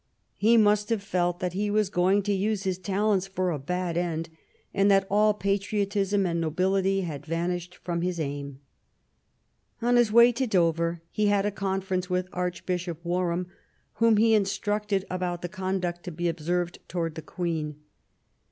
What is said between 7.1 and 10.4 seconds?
vanished from his aim. On his way